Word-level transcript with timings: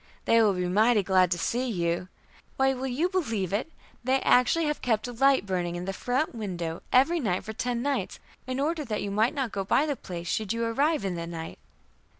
They 0.25 0.41
will 0.41 0.53
be 0.53 0.67
mighty 0.67 1.03
glad 1.03 1.29
to 1.29 1.37
see 1.37 1.69
you. 1.69 2.07
Why, 2.57 2.73
will 2.73 2.87
you 2.87 3.07
believe 3.07 3.53
it! 3.53 3.71
they 4.03 4.19
actually 4.21 4.65
have 4.65 4.81
kept 4.81 5.07
a 5.07 5.11
light 5.11 5.45
burning 5.45 5.75
in 5.75 5.85
the 5.85 5.93
front 5.93 6.33
window 6.33 6.81
every 6.91 7.19
night 7.19 7.43
for 7.43 7.53
ten 7.53 7.83
nights, 7.83 8.19
in 8.47 8.59
order 8.59 8.83
that 8.83 9.03
you 9.03 9.11
might 9.11 9.35
not 9.35 9.51
go 9.51 9.63
by 9.63 9.85
the 9.85 9.95
place 9.95 10.27
should 10.27 10.53
you 10.53 10.65
arrive 10.65 11.05
in 11.05 11.13
the 11.13 11.27
night." 11.27 11.59